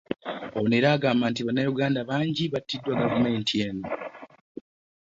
Ono 0.59 0.73
era 0.79 0.89
agamba 0.95 1.25
nti 1.29 1.41
Bannayuganda 1.43 1.99
bangi 2.09 2.43
battiddwa 2.53 2.99
gavumenti 3.01 3.55
eno 3.67 3.85